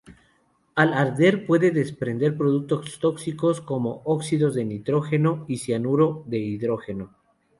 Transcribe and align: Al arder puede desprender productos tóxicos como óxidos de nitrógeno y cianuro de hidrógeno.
Al 0.73 0.93
arder 0.95 1.45
puede 1.45 1.69
desprender 1.69 2.35
productos 2.35 2.97
tóxicos 2.99 3.61
como 3.61 4.01
óxidos 4.03 4.55
de 4.55 4.65
nitrógeno 4.65 5.45
y 5.47 5.57
cianuro 5.59 6.23
de 6.25 6.39
hidrógeno. 6.39 7.13